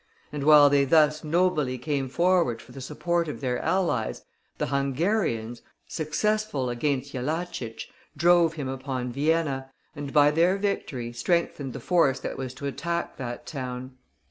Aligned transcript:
And 0.31 0.45
while 0.45 0.67
they 0.67 0.83
thus 0.83 1.23
nobly 1.23 1.77
came 1.77 2.09
forward 2.09 2.59
for 2.59 2.71
the 2.71 2.81
support 2.81 3.27
of 3.27 3.39
their 3.39 3.59
allies, 3.59 4.23
the 4.57 4.65
Hungarians, 4.65 5.61
successful 5.87 6.71
against 6.71 7.11
Jellachich, 7.13 7.87
drove 8.17 8.55
him 8.55 8.67
upon 8.67 9.11
Vienna, 9.11 9.69
and 9.95 10.11
by 10.11 10.31
their 10.31 10.57
victory 10.57 11.13
strengthened 11.13 11.73
the 11.73 11.79
force 11.79 12.19
that 12.21 12.35
was 12.35 12.55
to 12.55 12.65
attack 12.65 13.17
that 13.17 13.45
town. 13.45 13.95